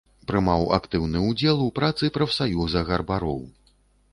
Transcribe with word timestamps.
Прымаў 0.29 0.63
актыўны 0.77 1.21
ўдзел 1.27 1.61
у 1.65 1.67
працы 1.81 2.09
прафсаюза 2.17 2.85
гарбароў. 2.89 3.39